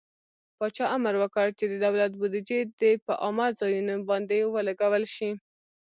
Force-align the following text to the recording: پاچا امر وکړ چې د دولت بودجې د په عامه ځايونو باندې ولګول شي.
پاچا 0.57 0.85
امر 0.95 1.15
وکړ 1.19 1.47
چې 1.59 1.65
د 1.71 1.73
دولت 1.85 2.11
بودجې 2.21 2.59
د 2.81 2.81
په 3.05 3.13
عامه 3.23 3.47
ځايونو 3.59 3.95
باندې 4.09 4.37
ولګول 4.55 5.03
شي. 5.15 5.29